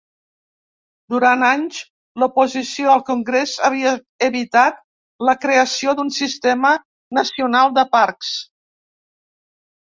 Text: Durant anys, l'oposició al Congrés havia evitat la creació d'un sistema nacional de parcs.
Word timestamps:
Durant 1.13 1.43
anys, 1.49 1.81
l'oposició 2.21 2.93
al 2.93 3.03
Congrés 3.09 3.53
havia 3.67 3.91
evitat 4.29 4.81
la 5.29 5.37
creació 5.45 5.95
d'un 6.01 6.11
sistema 6.17 6.73
nacional 7.21 7.77
de 7.79 7.85
parcs. 7.95 8.33